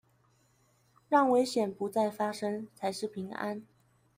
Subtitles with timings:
[1.11, 3.63] 讓危險不發生才是平安